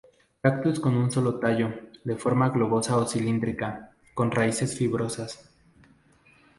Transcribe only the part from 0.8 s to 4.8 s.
un solo tallo, de forma globosa o cilíndrica, con raíces